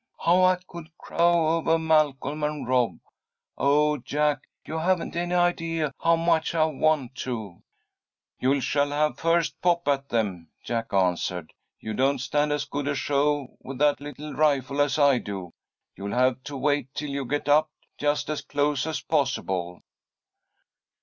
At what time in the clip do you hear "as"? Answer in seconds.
12.51-12.65, 14.81-14.97, 18.31-18.41, 18.87-19.01